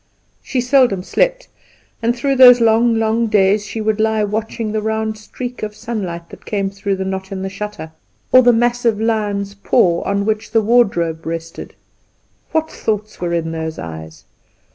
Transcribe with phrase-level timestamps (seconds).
[0.41, 1.47] She seldom slept,
[2.01, 6.31] and through those long, long days she would lie watching the round streak of sunlight
[6.31, 7.91] that came through the knot in the shutter,
[8.31, 11.75] or the massive lion's paw on which the wardrobe rested.
[12.51, 14.23] What thoughts were in those eyes?